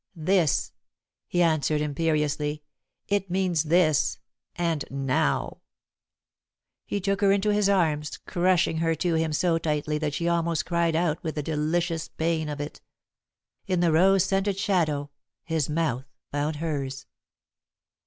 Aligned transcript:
"This," 0.15 0.71
he 1.27 1.43
answered, 1.43 1.79
imperiously. 1.79 2.63
"It 3.07 3.29
means 3.29 3.65
this 3.65 4.17
and 4.55 4.83
now!" 4.89 5.61
He 6.87 6.99
took 6.99 7.21
her 7.21 7.31
into 7.31 7.51
his 7.53 7.69
arms, 7.69 8.17
crushing 8.25 8.77
her 8.77 8.95
to 8.95 9.13
him 9.13 9.31
so 9.31 9.59
tightly 9.59 9.99
that 9.99 10.15
she 10.15 10.27
almost 10.27 10.65
cried 10.65 10.95
out 10.95 11.21
with 11.23 11.35
the 11.35 11.43
delicious 11.43 12.07
pain 12.07 12.49
of 12.49 12.59
it. 12.59 12.81
In 13.67 13.79
the 13.79 13.91
rose 13.91 14.23
scented 14.25 14.57
shadow, 14.57 15.11
his 15.43 15.69
mouth 15.69 16.07
found 16.31 16.55
hers. 16.55 17.05